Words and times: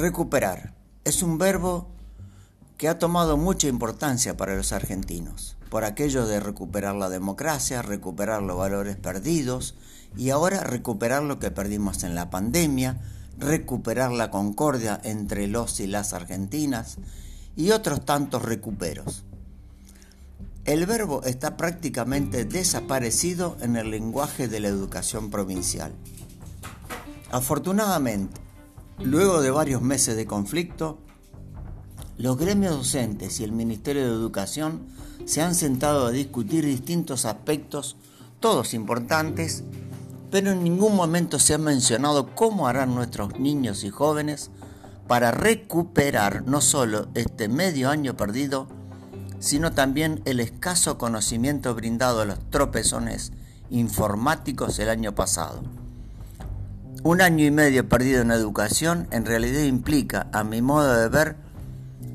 Recuperar 0.00 0.72
es 1.04 1.22
un 1.22 1.36
verbo 1.36 1.86
que 2.78 2.88
ha 2.88 2.98
tomado 2.98 3.36
mucha 3.36 3.68
importancia 3.68 4.34
para 4.34 4.56
los 4.56 4.72
argentinos, 4.72 5.58
por 5.68 5.84
aquello 5.84 6.26
de 6.26 6.40
recuperar 6.40 6.94
la 6.94 7.10
democracia, 7.10 7.82
recuperar 7.82 8.40
los 8.40 8.56
valores 8.56 8.96
perdidos 8.96 9.74
y 10.16 10.30
ahora 10.30 10.64
recuperar 10.64 11.22
lo 11.22 11.38
que 11.38 11.50
perdimos 11.50 12.02
en 12.02 12.14
la 12.14 12.30
pandemia, 12.30 12.98
recuperar 13.38 14.10
la 14.10 14.30
concordia 14.30 14.98
entre 15.04 15.48
los 15.48 15.80
y 15.80 15.86
las 15.86 16.14
argentinas 16.14 16.96
y 17.54 17.72
otros 17.72 18.02
tantos 18.06 18.40
recuperos. 18.40 19.24
El 20.64 20.86
verbo 20.86 21.24
está 21.24 21.58
prácticamente 21.58 22.46
desaparecido 22.46 23.58
en 23.60 23.76
el 23.76 23.90
lenguaje 23.90 24.48
de 24.48 24.60
la 24.60 24.68
educación 24.68 25.28
provincial. 25.28 25.92
Afortunadamente, 27.30 28.40
luego 29.02 29.40
de 29.40 29.50
varios 29.50 29.82
meses 29.82 30.16
de 30.16 30.26
conflicto, 30.26 30.98
los 32.18 32.36
gremios 32.36 32.76
docentes 32.76 33.40
y 33.40 33.44
el 33.44 33.52
Ministerio 33.52 34.02
de 34.02 34.12
Educación 34.12 34.86
se 35.24 35.40
han 35.40 35.54
sentado 35.54 36.06
a 36.06 36.10
discutir 36.10 36.64
distintos 36.64 37.24
aspectos, 37.24 37.96
todos 38.40 38.74
importantes, 38.74 39.64
pero 40.30 40.50
en 40.50 40.62
ningún 40.62 40.94
momento 40.96 41.38
se 41.38 41.54
ha 41.54 41.58
mencionado 41.58 42.34
cómo 42.34 42.68
harán 42.68 42.94
nuestros 42.94 43.38
niños 43.38 43.84
y 43.84 43.90
jóvenes 43.90 44.50
para 45.08 45.30
recuperar 45.30 46.46
no 46.46 46.60
solo 46.60 47.08
este 47.14 47.48
medio 47.48 47.90
año 47.90 48.16
perdido, 48.16 48.68
sino 49.40 49.72
también 49.72 50.20
el 50.26 50.40
escaso 50.40 50.98
conocimiento 50.98 51.74
brindado 51.74 52.20
a 52.20 52.26
los 52.26 52.38
tropezones 52.50 53.32
informáticos 53.70 54.78
el 54.78 54.90
año 54.90 55.14
pasado. 55.14 55.79
Un 57.02 57.22
año 57.22 57.46
y 57.46 57.50
medio 57.50 57.88
perdido 57.88 58.22
en 58.22 58.30
educación 58.30 59.08
en 59.10 59.24
realidad 59.24 59.62
implica, 59.62 60.28
a 60.32 60.44
mi 60.44 60.60
modo 60.60 60.94
de 60.96 61.08
ver, 61.08 61.36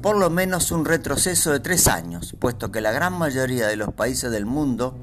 por 0.00 0.16
lo 0.16 0.30
menos 0.30 0.72
un 0.72 0.84
retroceso 0.84 1.52
de 1.52 1.60
tres 1.60 1.86
años, 1.86 2.34
puesto 2.38 2.72
que 2.72 2.80
la 2.80 2.90
gran 2.90 3.12
mayoría 3.12 3.66
de 3.66 3.76
los 3.76 3.92
países 3.92 4.30
del 4.30 4.46
mundo 4.46 4.98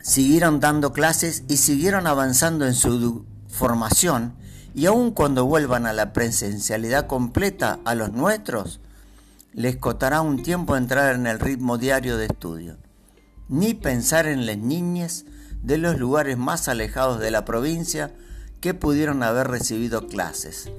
siguieron 0.00 0.60
dando 0.60 0.92
clases 0.92 1.44
y 1.48 1.58
siguieron 1.58 2.06
avanzando 2.06 2.66
en 2.66 2.74
su 2.74 3.26
formación 3.48 4.34
y 4.76 4.86
aun 4.86 5.10
cuando 5.10 5.46
vuelvan 5.46 5.86
a 5.86 5.92
la 5.92 6.12
presencialidad 6.12 7.06
completa 7.06 7.80
a 7.84 7.94
los 7.94 8.12
nuestros, 8.12 8.80
les 9.54 9.76
costará 9.76 10.20
un 10.20 10.42
tiempo 10.42 10.76
entrar 10.76 11.14
en 11.14 11.26
el 11.26 11.40
ritmo 11.40 11.78
diario 11.78 12.18
de 12.18 12.26
estudio, 12.26 12.76
ni 13.48 13.72
pensar 13.72 14.26
en 14.26 14.44
las 14.44 14.58
niñas 14.58 15.24
de 15.62 15.78
los 15.78 15.98
lugares 15.98 16.36
más 16.38 16.68
alejados 16.68 17.20
de 17.20 17.30
la 17.30 17.44
provincia 17.44 18.12
que 18.60 18.74
pudieron 18.74 19.22
haber 19.22 19.48
recibido 19.48 20.06
clases. 20.06 20.70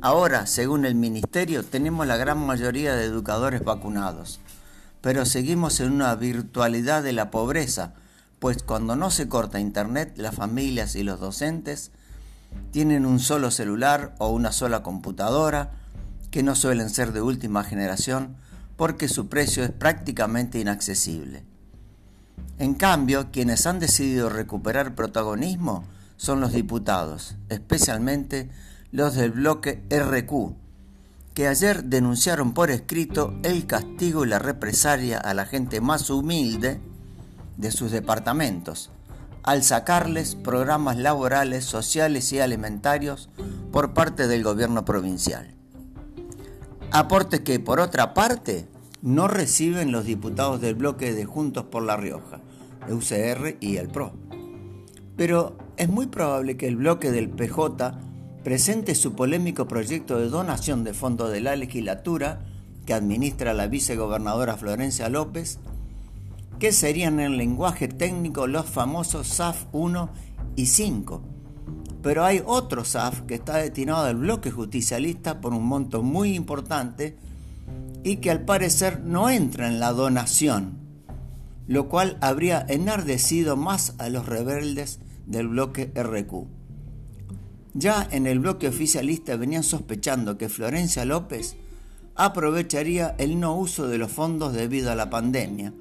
Ahora, 0.00 0.46
según 0.46 0.84
el 0.84 0.94
Ministerio, 0.94 1.64
tenemos 1.64 2.06
la 2.06 2.16
gran 2.16 2.38
mayoría 2.38 2.94
de 2.94 3.04
educadores 3.04 3.64
vacunados, 3.64 4.40
pero 5.00 5.24
seguimos 5.24 5.80
en 5.80 5.92
una 5.92 6.14
virtualidad 6.14 7.02
de 7.02 7.12
la 7.12 7.30
pobreza, 7.30 7.94
pues 8.38 8.62
cuando 8.62 8.94
no 8.94 9.10
se 9.10 9.28
corta 9.28 9.58
Internet, 9.58 10.14
las 10.16 10.34
familias 10.34 10.94
y 10.96 11.02
los 11.02 11.18
docentes 11.18 11.90
tienen 12.70 13.06
un 13.06 13.18
solo 13.18 13.50
celular 13.50 14.14
o 14.18 14.28
una 14.28 14.52
sola 14.52 14.82
computadora, 14.82 15.72
que 16.30 16.42
no 16.42 16.54
suelen 16.54 16.90
ser 16.90 17.12
de 17.12 17.22
última 17.22 17.64
generación, 17.64 18.36
porque 18.76 19.08
su 19.08 19.28
precio 19.28 19.64
es 19.64 19.70
prácticamente 19.70 20.58
inaccesible. 20.58 21.44
En 22.58 22.74
cambio, 22.74 23.30
quienes 23.30 23.66
han 23.66 23.78
decidido 23.78 24.28
recuperar 24.28 24.94
protagonismo 24.94 25.84
son 26.16 26.40
los 26.40 26.52
diputados, 26.52 27.36
especialmente 27.48 28.50
los 28.92 29.14
del 29.14 29.32
bloque 29.32 29.82
RQ, 29.90 30.54
que 31.34 31.48
ayer 31.48 31.84
denunciaron 31.84 32.54
por 32.54 32.70
escrito 32.70 33.34
el 33.42 33.66
castigo 33.66 34.24
y 34.24 34.28
la 34.28 34.38
represalia 34.38 35.18
a 35.18 35.34
la 35.34 35.44
gente 35.44 35.82
más 35.82 36.08
humilde 36.08 36.80
de 37.58 37.70
sus 37.70 37.90
departamentos, 37.90 38.90
al 39.42 39.62
sacarles 39.62 40.34
programas 40.34 40.96
laborales, 40.96 41.64
sociales 41.64 42.32
y 42.32 42.40
alimentarios 42.40 43.28
por 43.70 43.92
parte 43.92 44.28
del 44.28 44.42
gobierno 44.42 44.86
provincial. 44.86 45.54
Aporte 46.90 47.42
que, 47.42 47.60
por 47.60 47.80
otra 47.80 48.14
parte, 48.14 48.66
no 49.02 49.28
reciben 49.28 49.92
los 49.92 50.04
diputados 50.04 50.60
del 50.60 50.74
bloque 50.74 51.12
de 51.12 51.24
Juntos 51.24 51.64
por 51.64 51.82
La 51.82 51.96
Rioja, 51.96 52.40
UCR 52.88 53.56
y 53.60 53.76
el 53.76 53.88
PRO. 53.88 54.12
Pero 55.16 55.56
es 55.76 55.88
muy 55.88 56.06
probable 56.06 56.56
que 56.56 56.68
el 56.68 56.76
bloque 56.76 57.10
del 57.10 57.28
PJ 57.28 57.98
presente 58.44 58.94
su 58.94 59.14
polémico 59.14 59.66
proyecto 59.66 60.18
de 60.18 60.28
donación 60.28 60.84
de 60.84 60.94
fondos 60.94 61.32
de 61.32 61.40
la 61.40 61.56
legislatura 61.56 62.44
que 62.86 62.94
administra 62.94 63.54
la 63.54 63.66
vicegobernadora 63.66 64.56
Florencia 64.56 65.08
López, 65.08 65.58
que 66.58 66.72
serían 66.72 67.20
en 67.20 67.36
lenguaje 67.36 67.88
técnico 67.88 68.46
los 68.46 68.66
famosos 68.66 69.26
SAF 69.26 69.64
1 69.72 70.08
y 70.54 70.66
5. 70.66 71.22
Pero 72.02 72.24
hay 72.24 72.42
otro 72.46 72.84
SAF 72.84 73.22
que 73.22 73.34
está 73.34 73.56
destinado 73.56 74.04
al 74.04 74.16
bloque 74.16 74.50
justicialista 74.50 75.40
por 75.40 75.52
un 75.52 75.66
monto 75.66 76.02
muy 76.02 76.34
importante 76.34 77.16
y 78.04 78.16
que 78.16 78.30
al 78.30 78.44
parecer 78.44 79.00
no 79.00 79.30
entra 79.30 79.66
en 79.66 79.80
la 79.80 79.92
donación, 79.92 80.78
lo 81.66 81.88
cual 81.88 82.18
habría 82.20 82.64
enardecido 82.68 83.56
más 83.56 83.94
a 83.98 84.08
los 84.08 84.26
rebeldes 84.26 85.00
del 85.26 85.48
bloque 85.48 85.92
RQ. 85.94 86.46
Ya 87.74 88.08
en 88.10 88.26
el 88.26 88.40
bloque 88.40 88.68
oficialista 88.68 89.36
venían 89.36 89.62
sospechando 89.62 90.38
que 90.38 90.48
Florencia 90.48 91.04
López 91.04 91.56
aprovecharía 92.14 93.14
el 93.18 93.38
no 93.38 93.54
uso 93.56 93.88
de 93.88 93.98
los 93.98 94.10
fondos 94.10 94.54
debido 94.54 94.90
a 94.90 94.94
la 94.94 95.10
pandemia 95.10 95.72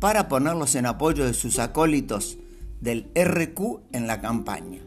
para 0.00 0.28
ponerlos 0.28 0.74
en 0.74 0.86
apoyo 0.86 1.24
de 1.24 1.34
sus 1.34 1.58
acólitos 1.58 2.38
del 2.80 3.10
RQ 3.14 3.80
en 3.92 4.06
la 4.06 4.20
campaña. 4.20 4.80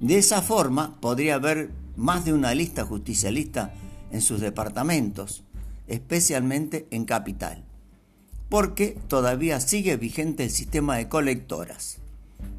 De 0.00 0.18
esa 0.18 0.42
forma 0.42 1.00
podría 1.00 1.36
haber 1.36 1.70
más 1.96 2.24
de 2.24 2.32
una 2.32 2.54
lista 2.54 2.84
justicialista 2.84 3.72
en 4.12 4.20
sus 4.20 4.40
departamentos, 4.40 5.42
especialmente 5.88 6.86
en 6.90 7.04
capital, 7.04 7.64
porque 8.48 8.98
todavía 9.08 9.58
sigue 9.58 9.96
vigente 9.96 10.44
el 10.44 10.50
sistema 10.50 10.96
de 10.96 11.08
colectoras. 11.08 11.98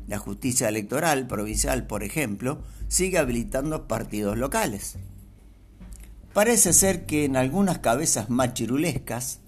La 0.08 0.18
justicia 0.18 0.68
electoral 0.68 1.28
provincial, 1.28 1.88
por 1.88 2.04
ejemplo, 2.04 2.60
sigue 2.88 3.18
habilitando 3.18 3.88
partidos 3.88 4.38
locales. 4.38 4.98
Parece 6.34 6.74
ser 6.74 7.06
que 7.06 7.26
en 7.26 7.38
algunas 7.38 7.80
cabezas 7.80 8.30
machirulescas 8.30 9.40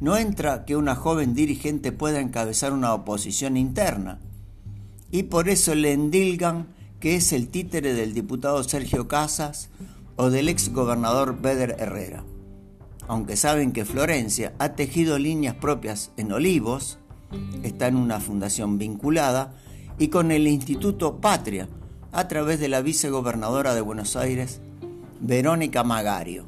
no 0.00 0.16
entra 0.16 0.64
que 0.64 0.76
una 0.76 0.96
joven 0.96 1.34
dirigente 1.34 1.92
pueda 1.92 2.20
encabezar 2.20 2.72
una 2.72 2.94
oposición 2.94 3.56
interna, 3.56 4.18
y 5.10 5.24
por 5.24 5.48
eso 5.48 5.74
le 5.74 5.92
endilgan 5.92 6.68
que 6.98 7.16
es 7.16 7.32
el 7.32 7.48
títere 7.48 7.94
del 7.94 8.14
diputado 8.14 8.62
Sergio 8.64 9.08
Casas 9.08 9.68
o 10.20 10.28
del 10.28 10.50
ex 10.50 10.70
gobernador 10.70 11.40
Beder 11.40 11.76
Herrera. 11.78 12.24
Aunque 13.08 13.36
saben 13.36 13.72
que 13.72 13.86
Florencia 13.86 14.52
ha 14.58 14.74
tejido 14.74 15.18
líneas 15.18 15.54
propias 15.54 16.12
en 16.18 16.30
Olivos, 16.30 16.98
está 17.62 17.88
en 17.88 17.96
una 17.96 18.20
fundación 18.20 18.76
vinculada, 18.76 19.54
y 19.98 20.08
con 20.08 20.30
el 20.30 20.46
Instituto 20.46 21.22
Patria, 21.22 21.68
a 22.12 22.28
través 22.28 22.60
de 22.60 22.68
la 22.68 22.82
vicegobernadora 22.82 23.74
de 23.74 23.80
Buenos 23.80 24.14
Aires, 24.14 24.60
Verónica 25.20 25.84
Magario. 25.84 26.44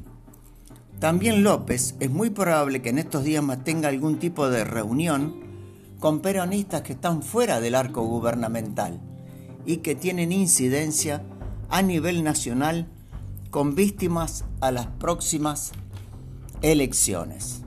También 0.99 1.41
López 1.41 1.95
es 1.99 2.11
muy 2.11 2.29
probable 2.29 2.83
que 2.83 2.89
en 2.89 2.99
estos 2.99 3.23
días 3.23 3.43
tenga 3.63 3.89
algún 3.89 4.19
tipo 4.19 4.51
de 4.51 4.65
reunión 4.65 5.33
con 5.99 6.19
peronistas 6.19 6.83
que 6.83 6.93
están 6.93 7.23
fuera 7.23 7.59
del 7.59 7.73
arco 7.73 8.03
gubernamental 8.03 9.01
y 9.65 9.77
que 9.77 9.95
tienen 9.95 10.31
incidencia 10.31 11.23
a 11.69 11.81
nivel 11.81 12.23
nacional 12.23 12.92
con 13.53 13.75
víctimas 13.75 14.45
a 14.61 14.71
las 14.71 14.87
próximas 14.87 15.73
elecciones. 16.63 17.61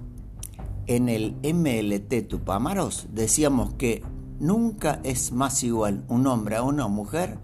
En 0.89 1.09
el 1.09 1.37
MLT 1.45 2.27
Tupamaros 2.27 3.07
decíamos 3.13 3.75
que 3.75 4.03
Nunca 4.41 5.01
es 5.05 5.31
más 5.31 5.63
igual 5.63 6.05
un 6.09 6.27
hombre 6.27 6.57
a 6.57 6.63
una 6.63 6.89
mujer 6.89 7.39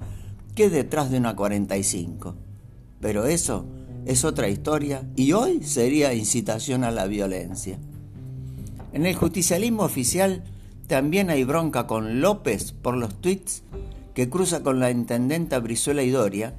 que 0.56 0.70
detrás 0.70 1.12
de 1.12 1.18
una 1.18 1.36
45. 1.36 2.34
Pero 3.00 3.26
eso 3.26 3.64
es 4.06 4.24
otra 4.24 4.48
historia 4.48 5.08
y 5.14 5.34
hoy 5.34 5.62
sería 5.62 6.12
incitación 6.12 6.82
a 6.82 6.90
la 6.90 7.06
violencia. 7.06 7.78
En 8.92 9.06
el 9.06 9.14
justicialismo 9.14 9.84
oficial 9.84 10.42
también 10.88 11.30
hay 11.30 11.44
bronca 11.44 11.86
con 11.86 12.20
López 12.20 12.72
por 12.72 12.96
los 12.96 13.20
tweets 13.20 13.62
que 14.14 14.28
cruza 14.28 14.64
con 14.64 14.80
la 14.80 14.90
intendenta 14.90 15.60
Brizuela 15.60 16.02
Idoria, 16.02 16.56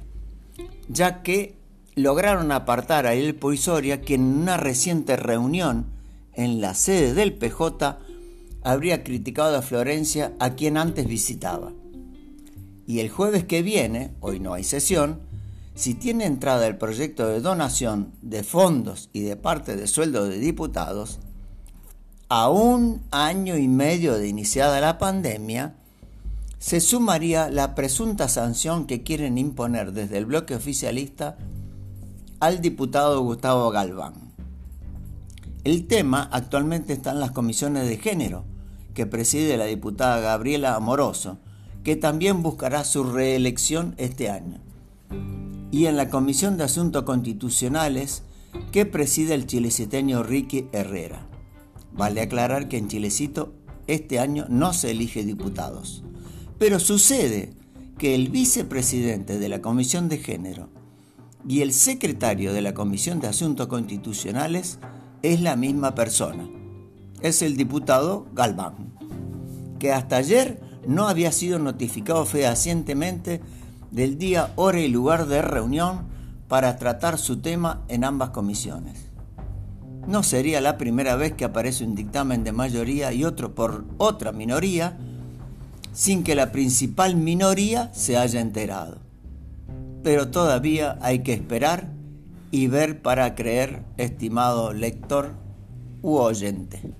ya 0.88 1.22
que 1.22 1.62
lograron 1.96 2.50
apartar 2.52 3.06
a 3.06 3.14
El 3.14 3.34
Poisoria, 3.34 4.00
quien 4.00 4.22
en 4.22 4.38
una 4.42 4.56
reciente 4.56 5.16
reunión 5.16 5.86
en 6.32 6.60
la 6.60 6.74
sede 6.74 7.14
del 7.14 7.34
PJ 7.34 7.98
habría 8.62 9.04
criticado 9.04 9.56
a 9.56 9.62
Florencia 9.62 10.32
a 10.40 10.54
quien 10.54 10.76
antes 10.76 11.06
visitaba. 11.06 11.72
Y 12.86 13.00
el 13.00 13.08
jueves 13.08 13.44
que 13.44 13.62
viene, 13.62 14.12
hoy 14.20 14.40
no 14.40 14.54
hay 14.54 14.64
sesión, 14.64 15.20
si 15.74 15.94
tiene 15.94 16.26
entrada 16.26 16.66
el 16.66 16.76
proyecto 16.76 17.28
de 17.28 17.40
donación 17.40 18.12
de 18.22 18.42
fondos 18.42 19.10
y 19.12 19.22
de 19.22 19.36
parte 19.36 19.76
de 19.76 19.86
sueldo 19.86 20.28
de 20.28 20.38
diputados, 20.38 21.18
a 22.28 22.48
un 22.48 23.02
año 23.10 23.56
y 23.56 23.68
medio 23.68 24.14
de 24.14 24.28
iniciada 24.28 24.80
la 24.80 24.98
pandemia, 24.98 25.74
se 26.58 26.80
sumaría 26.80 27.50
la 27.50 27.74
presunta 27.74 28.28
sanción 28.28 28.86
que 28.86 29.02
quieren 29.02 29.36
imponer 29.36 29.92
desde 29.92 30.16
el 30.18 30.26
bloque 30.26 30.54
oficialista 30.54 31.36
al 32.44 32.60
diputado 32.60 33.22
Gustavo 33.22 33.70
Galván. 33.70 34.34
El 35.64 35.86
tema 35.86 36.28
actualmente 36.30 36.92
está 36.92 37.12
en 37.12 37.20
las 37.20 37.30
comisiones 37.30 37.88
de 37.88 37.96
género, 37.96 38.44
que 38.92 39.06
preside 39.06 39.56
la 39.56 39.64
diputada 39.64 40.20
Gabriela 40.20 40.74
Amoroso, 40.74 41.38
que 41.84 41.96
también 41.96 42.42
buscará 42.42 42.84
su 42.84 43.02
reelección 43.02 43.94
este 43.96 44.28
año, 44.28 44.60
y 45.70 45.86
en 45.86 45.96
la 45.96 46.10
Comisión 46.10 46.58
de 46.58 46.64
Asuntos 46.64 47.04
Constitucionales, 47.04 48.24
que 48.72 48.84
preside 48.84 49.32
el 49.32 49.46
chileciteño 49.46 50.22
Ricky 50.22 50.68
Herrera. 50.72 51.26
Vale 51.94 52.20
aclarar 52.20 52.68
que 52.68 52.76
en 52.76 52.88
Chilecito 52.88 53.54
este 53.86 54.18
año 54.18 54.44
no 54.50 54.74
se 54.74 54.90
elige 54.90 55.24
diputados, 55.24 56.04
pero 56.58 56.78
sucede 56.78 57.54
que 57.96 58.14
el 58.14 58.28
vicepresidente 58.28 59.38
de 59.38 59.48
la 59.48 59.62
Comisión 59.62 60.10
de 60.10 60.18
Género 60.18 60.83
y 61.46 61.60
el 61.60 61.72
secretario 61.72 62.52
de 62.52 62.62
la 62.62 62.74
Comisión 62.74 63.20
de 63.20 63.28
Asuntos 63.28 63.66
Constitucionales 63.66 64.78
es 65.22 65.40
la 65.40 65.56
misma 65.56 65.94
persona. 65.94 66.48
Es 67.20 67.42
el 67.42 67.56
diputado 67.56 68.26
Galván, 68.34 68.94
que 69.78 69.92
hasta 69.92 70.16
ayer 70.16 70.60
no 70.86 71.08
había 71.08 71.32
sido 71.32 71.58
notificado 71.58 72.24
fehacientemente 72.24 73.40
del 73.90 74.18
día, 74.18 74.52
hora 74.56 74.80
y 74.80 74.88
lugar 74.88 75.26
de 75.26 75.42
reunión 75.42 76.06
para 76.48 76.76
tratar 76.76 77.18
su 77.18 77.40
tema 77.40 77.82
en 77.88 78.04
ambas 78.04 78.30
comisiones. 78.30 79.10
No 80.06 80.22
sería 80.22 80.60
la 80.60 80.76
primera 80.76 81.16
vez 81.16 81.32
que 81.32 81.44
aparece 81.44 81.84
un 81.84 81.94
dictamen 81.94 82.44
de 82.44 82.52
mayoría 82.52 83.12
y 83.12 83.24
otro 83.24 83.54
por 83.54 83.84
otra 83.96 84.32
minoría 84.32 84.98
sin 85.92 86.24
que 86.24 86.34
la 86.34 86.52
principal 86.52 87.16
minoría 87.16 87.90
se 87.94 88.18
haya 88.18 88.40
enterado. 88.40 89.03
Pero 90.04 90.28
todavía 90.28 90.98
hay 91.00 91.20
que 91.20 91.32
esperar 91.32 91.88
y 92.50 92.68
ver 92.68 93.02
para 93.02 93.34
creer, 93.34 93.82
estimado 93.96 94.72
lector 94.72 95.32
u 96.02 96.18
oyente. 96.18 96.94